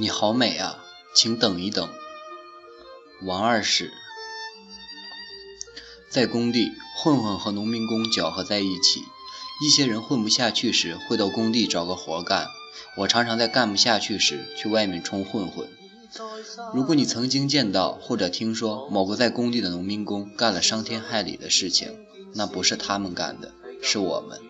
[0.00, 0.82] 你好美啊，
[1.14, 1.86] 请等一等。
[3.22, 3.90] 王二婶
[6.08, 9.02] 在工地，混混和农民工搅和在一起。
[9.62, 12.46] 一些人混不下去时，会到工地找个活干。
[12.96, 15.68] 我常常在干不下去时，去外面充混混。
[16.72, 24.40] 如果你曾经见到或者听说某个在工地的农民工干了伤天害理的事情，那不是他们干的，是我们。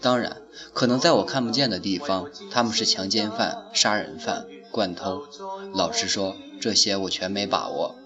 [0.00, 0.42] 当然，
[0.74, 5.22] 可能在我看不见的地方，他们是强奸犯、杀人犯、惯偷。
[5.74, 7.96] 老实说，这些我全没把握。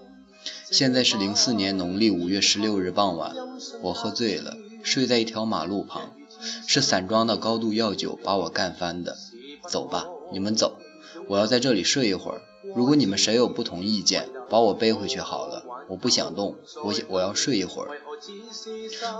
[0.69, 3.35] 现在是零四年农历五月十六日傍晚，
[3.81, 6.11] 我喝醉了，睡在一条马路旁，
[6.67, 9.17] 是散装的高度药酒把我干翻的。
[9.69, 10.77] 走吧，你们走，
[11.27, 12.41] 我要在这里睡一会儿。
[12.75, 15.63] 如果你们谁有不同意见，把我背回去好了。
[15.89, 17.89] 我不想动，我我要睡一会儿。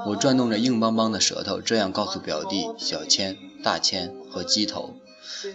[0.08, 4.95] 我转动着硬邦邦的舌头，这样告诉表弟小千、大千和鸡头，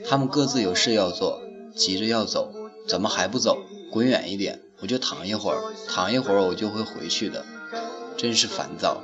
[0.09, 1.41] 他们各自有事要做，
[1.77, 2.50] 急着要走，
[2.88, 3.58] 怎么还不走？
[3.92, 7.44] 滚远一点，我就躺一会儿，躺一会儿我就会回去的。
[8.16, 9.02] 真是烦躁。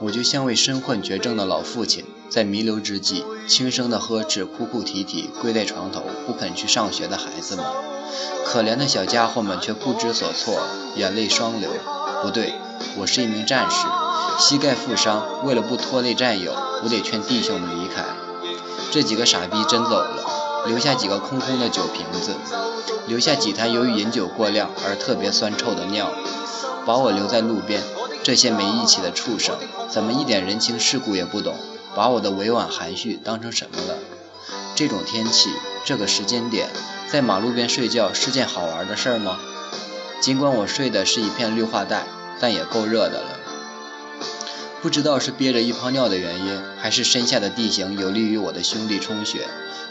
[0.00, 7.64] 我就像位身患绝症的老父亲，在弥留之际，轻声的呵斥哭哭啼啼跪在床头不肯去上学的孩子们。
[8.46, 10.60] 可怜的小家伙们却不知所措，
[10.96, 11.70] 眼泪双流。
[12.22, 12.54] 不对，
[12.96, 13.86] 我是一名战士，
[14.38, 18.04] 膝盖负伤，为了不拖累战友，我得劝弟兄们离开。
[18.90, 20.24] 这几个傻逼真走了，
[20.66, 22.34] 留下几个空空的酒瓶子，
[23.06, 26.12] 留下几坛由于饮酒过量而特别酸臭的尿，
[26.86, 27.82] 把我留在路边。
[28.22, 29.56] 这些没义气的畜生，
[29.88, 31.54] 怎么一点人情世故也不懂？
[31.96, 33.98] 把我的委婉含蓄当成什么了？
[34.74, 35.50] 这种天气，
[35.84, 36.68] 这个时间点，
[37.10, 39.38] 在马路边睡觉是件好玩的事儿吗？
[40.20, 42.04] 尽管我睡的是一片绿化带，
[42.38, 43.39] 但也够热的了。
[44.82, 49.46] 不知道是憋着一泡尿的原因，还是身下的地形有利于我的兄弟充血，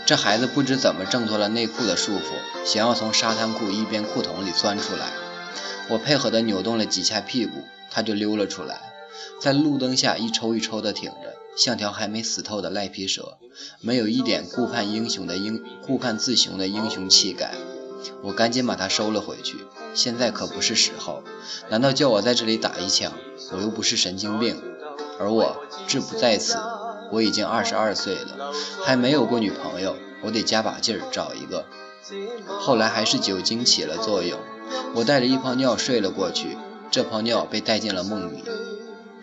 [0.06, 5.12] 这孩子不知怎么挣脱了内裤的束缚，想要从沙滩裤一边裤筒里钻出来。
[5.90, 7.64] 我配合的扭动了几下屁股。
[7.92, 8.80] 他就溜了出来，
[9.42, 13.40] 在路灯下一抽一抽的挺着，像条还没死透的赖皮蛇，
[13.82, 17.56] 没有一点顾盼英雄的英顾盼自雄的英雄气概。
[18.22, 19.58] 我赶紧把他收了回去，
[19.96, 21.24] 现在可不是时候。
[21.72, 23.12] 难道叫我在这里打一枪？
[23.54, 24.62] 我又不是神经病。
[25.20, 25.58] 而我
[25.88, 26.58] 志不在此，
[27.12, 28.52] 我已经二十二岁了，
[28.84, 31.66] 还没有过女朋友，我得加把劲儿找一个。
[32.48, 34.40] 后来还是酒精起了作用，
[34.96, 36.58] 我带着一泡尿睡了过去。
[36.92, 38.44] 这泡尿被带进了梦里。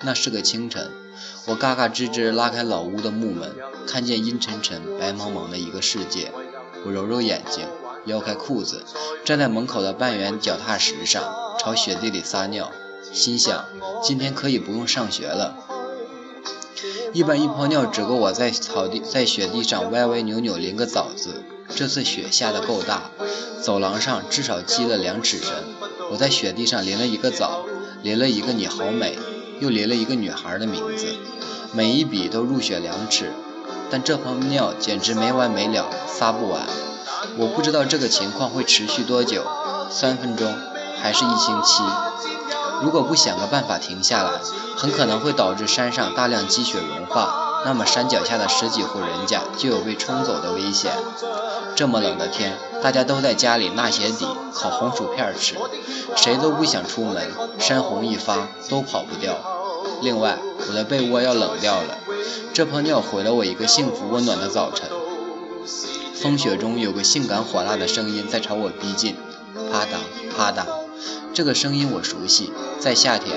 [0.02, 0.92] 那是个清晨，
[1.46, 3.56] 我嘎嘎吱吱拉开老屋的木门，
[3.88, 6.30] 看见阴沉沉、白茫茫的一个世界。
[6.84, 7.66] 我揉揉眼睛，
[8.04, 8.84] 撩开裤子，
[9.24, 11.24] 站在门口的半圆脚踏石上，
[11.58, 12.70] 朝雪地里撒尿，
[13.12, 13.64] 心想：
[14.00, 15.65] 今天可以不用上学了。
[17.12, 21.42] 一般一泡尿只够我在草地、在雪地上歪歪扭扭淋个澡字。
[21.74, 23.10] 这次雪下得够大，
[23.62, 25.52] 走廊上至少积了两尺深。
[26.10, 27.64] 我在雪地上淋了一个澡，
[28.02, 29.18] 淋了一个你好美，
[29.60, 31.06] 又淋了一个女孩的名字，
[31.72, 33.32] 每一笔都入雪两尺。
[33.90, 36.62] 但这泡尿简直没完没了，撒不完。
[37.38, 39.44] 我不知道这个情况会持续多久，
[39.90, 40.54] 三分钟，
[41.00, 41.82] 还是一星期？
[42.82, 44.32] 如果不想个办法停下来，
[44.76, 50.92] 很可能会导致山上大量积雪融化，那么山脚下的十几户人家就有被冲走的危险。
[51.74, 55.54] 这么冷的天，大家都在家里纳鞋底、烤红薯片吃，
[56.16, 57.30] 谁都不想出门。
[57.58, 59.34] 山洪一发，都跑不掉。
[60.02, 60.38] 另外，
[60.68, 61.98] 我的被窝要冷掉了。
[62.52, 64.88] 这泡尿毁了我一个幸福温暖的早晨。
[66.14, 69.16] 风雪中有个性感火辣的声音在朝我逼近，
[69.70, 70.85] 啪嗒啪嗒。
[71.36, 73.36] 这个声音我熟悉，在夏天，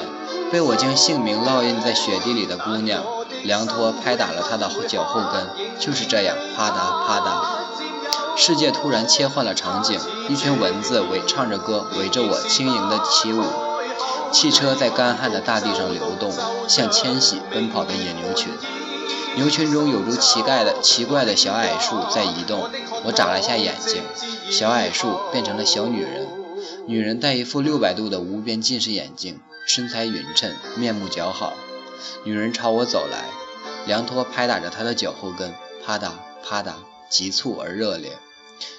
[0.50, 3.04] 被我将姓名烙印在雪地里的姑娘，
[3.44, 8.38] 凉拖拍打了她的脚后跟，就是这样，啪嗒啪嗒。
[8.38, 10.00] 世界突然切换了场景，
[10.30, 13.44] 一群蚊子围唱着歌，围着我轻盈的起舞。
[14.32, 16.32] 汽车在干旱的大地上流动，
[16.70, 18.54] 像迁徙奔跑的野牛群。
[19.36, 22.70] 牛群中有如奇怪的奇怪的小矮树在移动。
[23.04, 24.02] 我眨了下眼睛，
[24.50, 26.39] 小矮树变成了小女人。
[26.90, 31.54] 女人戴一副六百度的无边近视眼镜，身材匀称，面目姣好。
[32.26, 33.30] 女人朝我走来，
[33.86, 35.54] 凉拖拍打着她的脚后跟，
[35.86, 36.14] 啪嗒
[36.44, 36.78] 啪嗒，
[37.08, 38.18] 急促而热烈。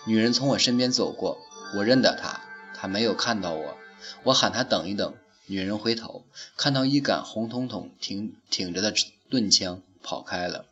[0.07, 1.39] 女人从我身边走过，
[1.77, 2.41] 我认得她，
[2.75, 3.77] 她没有看到我。
[4.25, 5.15] 我喊她等一等，
[5.47, 6.25] 女人回头，
[6.57, 8.93] 看到一杆红彤彤挺挺着的
[9.29, 10.65] 盾枪，跑开了。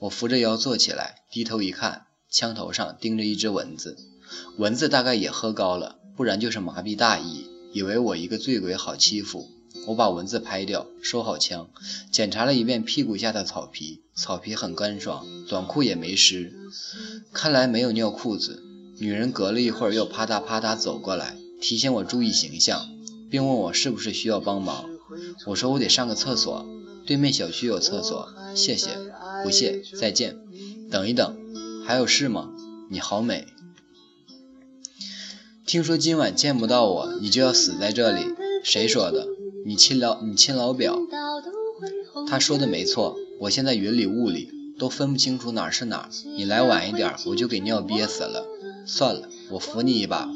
[0.00, 3.96] 我扶着腰坐起来，低头一看，枪头上钉着一只蚊子。
[4.56, 9.48] 蚊子大概也喝高了，不然就是麻痹大意，以为我一个醉鬼好欺负。
[9.86, 11.68] 我把文字拍掉，收好枪，
[12.10, 16.52] 检查了一遍屁股下的草皮，草皮很干爽，短裤也没湿，
[17.32, 18.62] 看来没有尿裤子。
[18.98, 22.86] 女人隔了一会儿又啪嗒啪嗒走过来，提醒我注意形象，
[23.30, 24.84] 并问我是不是需要帮忙。
[25.46, 26.64] 我说我得上个厕所，
[27.06, 28.90] 对面小区有厕所，谢谢，
[29.42, 30.36] 不谢，再见。
[30.90, 31.34] 等一等，
[31.84, 32.50] 还有事吗？
[32.90, 33.48] 你好美。
[35.72, 38.34] 听说今晚见不到我，你就要死在这里？
[38.62, 39.26] 谁说的？
[39.64, 40.98] 你亲老你亲老表，
[42.28, 43.16] 他说的没错。
[43.40, 46.10] 我现在云里雾里，都分不清楚哪是哪。
[46.36, 48.46] 你来晚一点，我就给尿憋死了。
[48.86, 50.28] 算了，我扶你一把，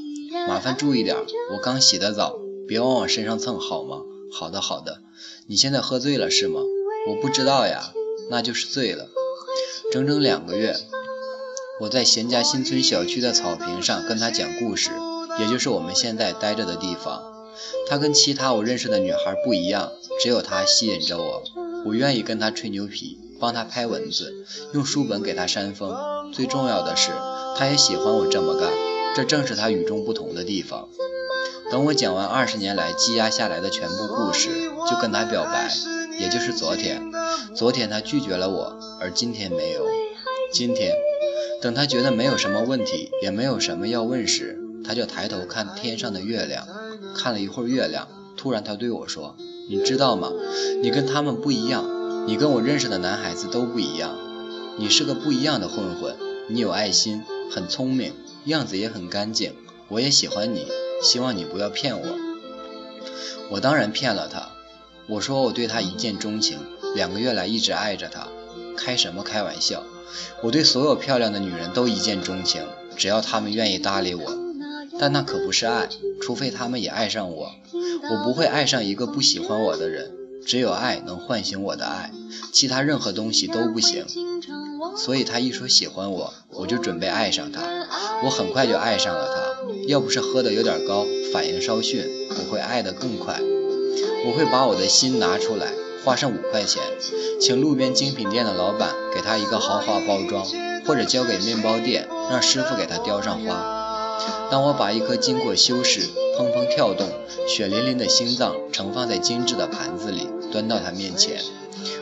[0.48, 1.14] 麻烦注意点。
[1.52, 3.98] 我刚洗的澡，别往我身上蹭，好吗？
[4.32, 5.02] 好的好的。
[5.48, 6.62] 你现在喝醉了是吗？
[7.10, 7.92] 我不知道呀，
[8.30, 9.10] 那就是醉了。
[9.92, 10.74] 整整两个月，
[11.82, 14.88] 我在贤家新村小区的草坪上跟他讲故事，
[15.38, 17.22] 也就是我们现在待着的地方。
[17.88, 21.42] 她跟其他我认识的女孩不一样，只有她吸引着我。
[21.84, 24.32] 我愿意跟她吹牛皮，帮她拍蚊子，
[24.72, 25.96] 用书本给她扇风。
[26.32, 27.12] 最重要的是，
[27.56, 28.70] 她也喜欢我这么干，
[29.14, 30.88] 这正是她与众不同的地方。
[31.70, 34.48] 等我讲完二十年来积压下来的全部故事，
[34.90, 35.70] 就跟她表白，
[36.18, 37.02] 也就是昨天。
[37.54, 39.86] 昨天她拒绝了我，而今天没有。
[40.52, 40.94] 今天，
[41.60, 46.66] 等她觉得没有什么问题，也没有什么要问时，他就抬头看天上的月亮。
[47.14, 49.36] 看了一会儿月亮，突然他对我说
[49.68, 50.30] ：“你知道吗？
[50.82, 54.16] 你跟他们不一样，你跟我认识的男孩子都不一样。
[54.78, 56.14] 你是个不一样的混混，
[56.48, 58.12] 你有爱心，很聪明，
[58.44, 59.54] 样子也很干净。
[59.88, 60.66] 我也喜欢你，
[61.02, 62.06] 希望你不要骗我。”
[63.50, 64.50] 我当然骗了他，
[65.08, 66.58] 我说我对他一见钟情，
[66.94, 68.28] 两个月来一直爱着他。
[68.76, 69.82] 开什么开玩笑？
[70.42, 72.62] 我对所有漂亮的女人都一见钟情，
[72.96, 74.45] 只要她们愿意搭理我。
[74.98, 75.88] 但那可不是爱，
[76.20, 77.52] 除非他们也爱上我。
[78.10, 80.12] 我不会爱上一个不喜欢我的人，
[80.46, 82.10] 只有爱能唤醒我的爱，
[82.52, 84.06] 其他任何东西都不行。
[84.96, 87.62] 所以他一说喜欢我，我就准备爱上他。
[88.24, 89.56] 我很快就爱上了他。
[89.88, 93.40] 要不是喝的有点高，反应稍逊，我会爱得更快。
[94.26, 95.72] 我会把我的心拿出来，
[96.04, 96.82] 花上五块钱，
[97.40, 100.46] 请路边精品店的老板给他一个豪华包装，
[100.86, 103.75] 或者交给面包店，让师傅给他雕上花。
[104.50, 106.00] 当我把一颗经过修饰、
[106.38, 107.08] 砰砰跳动、
[107.48, 111.40] 血淋淋的心脏盛放在精致的盘子里，端到他面前，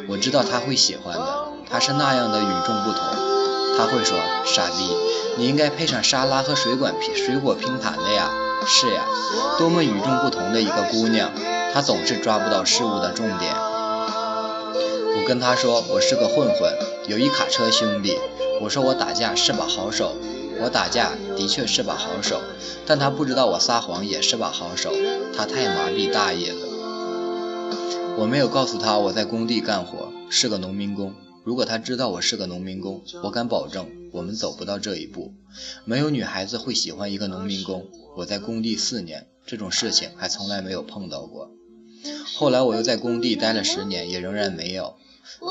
[0.09, 1.49] 我知道他会喜欢的。
[1.71, 3.01] 他是那样的与众不同。
[3.77, 4.17] 他会说
[4.47, 4.95] ：“傻逼，
[5.37, 8.31] 你应该配上沙拉和水管拼水果拼盘的呀。”
[8.67, 9.05] 是呀，
[9.59, 11.31] 多么与众不同的一个姑娘。
[11.73, 13.53] 她总是抓不到事物的重点。
[15.17, 16.73] 我跟他说：“我是个混混，
[17.09, 18.17] 有一卡车兄弟。”
[18.63, 20.15] 我说：“我打架是把好手。”
[20.65, 22.41] 我打架的确是把好手，
[22.87, 24.95] 但他不知道我撒谎也是把好手，
[25.37, 28.15] 他太麻痹大爷了。
[28.17, 31.13] 我没有告诉他我在工地干活，是个农民工。
[31.45, 35.35] 如果他知道我是个农民工，我敢保证我们走不到这一步。
[35.85, 37.85] 没有女孩子会喜欢一个农民工。
[38.17, 41.51] 我在工地四年，这种事情还从来没有碰到过。
[42.35, 44.95] 后来我又在工地待了十年，也仍然没有。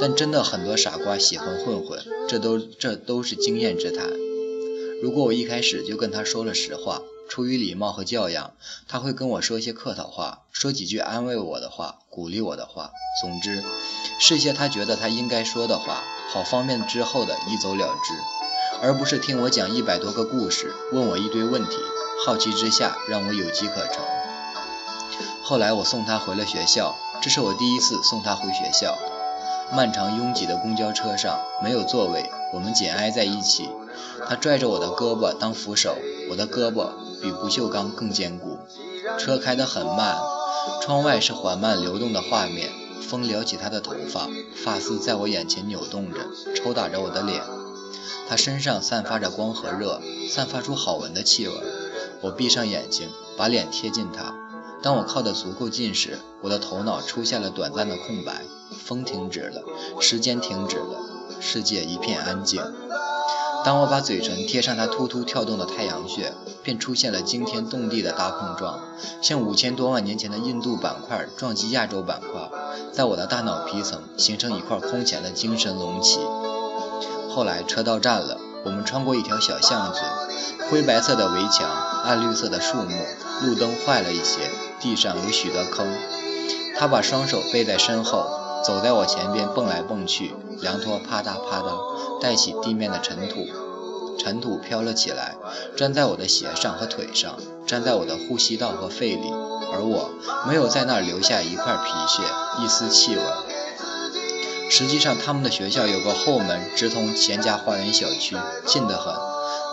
[0.02, 4.08] 但真的很多傻瓜喜欢混混，这都这都是经验之谈。
[5.04, 8.54] 如果我一开始就跟他说了实话，出于礼貌和教养，
[8.88, 12.90] 他会跟我说些客套话，说几句安慰我的话，鼓励我的话，
[13.22, 13.62] 总之，
[14.18, 18.14] 是些他觉得他应该说的话，好方便之后的一走了之，
[18.82, 21.76] 而不是听我讲一百多个故事，问我一堆问题，
[22.26, 24.02] 好奇之下让我有机可乘。
[25.42, 28.98] 后来我送他回了学校，这是我第一次送他回学校。
[29.74, 33.70] 漫长拥挤的公交车上没有座位，我们紧挨在一起。
[34.28, 35.96] 他拽着我的胳膊当扶手，
[36.30, 36.90] 我的胳膊
[37.22, 38.60] 比不锈钢更坚固。
[39.18, 40.18] 车开得很慢，
[40.82, 42.70] 窗外是缓慢流动的画面，
[43.02, 46.20] 风撩起他的头发，发丝在我眼前扭动着，
[46.56, 47.42] 抽打着我的脸。
[48.28, 51.54] 他身上散发着光和热，散发出好闻的气味。
[52.22, 54.34] 我闭上眼睛，把脸贴近他。
[54.82, 58.42] 当我靠得足够近时，我的头脑出现了短暂的空白。
[58.86, 59.62] 风停止了，
[60.00, 60.98] 时间停止了，
[61.40, 62.62] 世界一片安静。
[63.66, 68.80] 当我把嘴唇贴上它突突跳动的太阳穴，便出现了惊天动地的大碰撞，
[69.22, 72.50] 像五千多万年前的印度板块撞击亚洲板块，
[72.92, 76.20] 在我的大脑皮层形成一块空前的精神隆起。
[77.30, 80.02] 后来车到站了，我们穿过一条小巷子，
[80.70, 81.70] 灰白色的围墙，
[82.04, 83.06] 暗绿色的树木，
[83.42, 84.50] 路灯坏了一些，
[84.82, 85.88] 地上有许多坑。
[86.76, 88.28] 他把双手背在身后，
[88.64, 92.22] 走在我前边蹦来蹦去，凉拖啪嗒啪嗒。
[92.22, 93.46] 带起地面的尘土，
[94.18, 95.36] 尘土飘了起来，
[95.76, 97.36] 粘在我的鞋上和腿上，
[97.68, 99.32] 粘在我的呼吸道和肺里。
[99.74, 100.12] 而我
[100.48, 102.22] 没有在那儿留下一块皮屑、
[102.64, 103.22] 一丝气味。
[104.70, 109.14] 实际上，他们的学校有个后门直通钱家花园小区，近得很。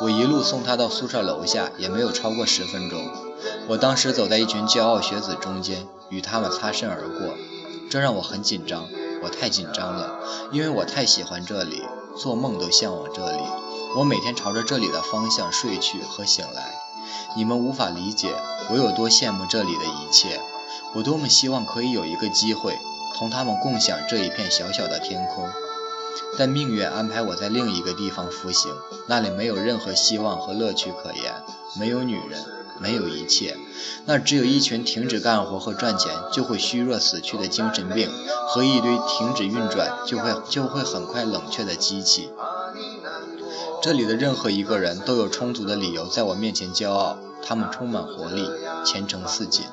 [0.02, 3.10] 我一路送他到宿舍楼下，也没有超过十分钟。
[3.68, 7.34] 我当时走在一群骄傲学子中间，与他们擦身而过，
[7.90, 8.88] 这让我很紧张。
[9.22, 10.20] 我太紧张了，
[10.52, 11.82] 因为我太喜欢这里，
[12.16, 13.42] 做梦都向往这里。
[13.96, 16.72] 我每天朝着这里的方向睡去和醒来。
[17.36, 18.32] 你们无法理解
[18.70, 20.40] 我有多羡慕这里的一切，
[20.94, 22.78] 我多么希望可以有一个机会。
[23.18, 25.48] 同他们共享这一片小小的天空，
[26.38, 28.72] 但命运安排我在另一个地方服刑，
[29.08, 31.34] 那里没有任何希望和乐趣可言，
[31.76, 32.42] 没有女人，
[32.80, 33.56] 没有一切，
[34.06, 38.08] 那只有一群停止干活和赚钱就会虚弱死去的精神病，
[38.48, 42.30] 和一堆停止运转就会就会很快冷却的机器。
[43.82, 48.48] 这里的任何一个人都有充足的理由在我面前骄傲，他们充满活力，
[48.84, 49.64] 前程似锦。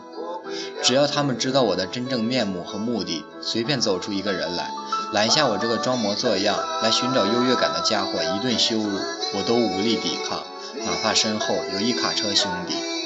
[0.82, 4.72] 只要他们知道我的真正面目和目的，随便走出一个人来，
[5.12, 8.98] 拦下我这个装模作样来寻找优越感的家伙一顿羞辱，
[9.34, 10.44] 我都无力抵抗，
[10.86, 12.97] 哪怕身后有一卡车兄弟。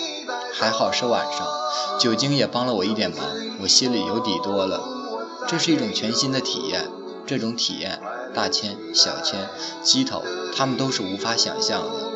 [0.61, 1.47] 还好是晚上，
[1.99, 3.17] 酒精也帮了我一点忙，
[3.63, 4.79] 我心里有底多了。
[5.47, 6.87] 这是一种全新的体验，
[7.25, 7.99] 这种体验，
[8.35, 9.49] 大千、小千、
[9.81, 10.23] 鸡头，
[10.55, 12.11] 他们都是无法想象的，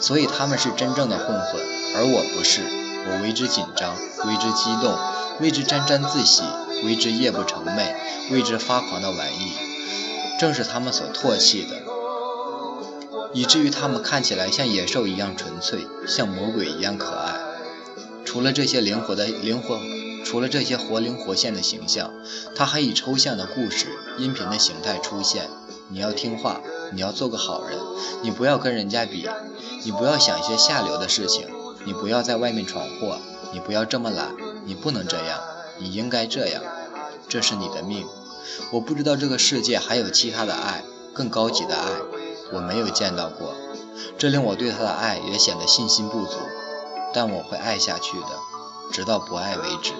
[0.00, 1.60] 所以他们是真正的混混，
[1.94, 2.62] 而我不是。
[3.06, 3.94] 我为之紧张，
[4.26, 4.96] 为之激动，
[5.40, 6.42] 为之沾沾自喜，
[6.86, 7.92] 为之夜不成寐，
[8.32, 9.52] 为之发狂的玩意，
[10.40, 11.82] 正是他们所唾弃的，
[13.34, 17.49] 以至于他们看起来像野兽一样纯粹，像魔鬼一样可爱。
[18.30, 19.80] 除了这些灵活的灵活，
[20.24, 22.12] 除了这些活灵活现的形象，
[22.54, 25.50] 他还以抽象的故事、音频的形态出现。
[25.88, 26.60] 你要听话，
[26.92, 27.76] 你要做个好人，
[28.22, 29.28] 你不要跟人家比，
[29.82, 31.48] 你不要想一些下流的事情。
[31.84, 33.18] 你不要在外面闯祸，
[33.52, 34.28] 你不要这么懒，
[34.64, 35.40] 你不能这样，
[35.80, 36.62] 你应该这样，
[37.28, 38.06] 这是你的命。
[38.70, 41.88] 我不知道这个世界还有其他的爱，更高级的爱，
[42.52, 43.56] 我没有见到过，
[44.16, 46.36] 这令我对他的爱也显得信心不足。
[47.12, 48.28] 但我会爱下去的，
[48.92, 49.92] 直到不爱为止。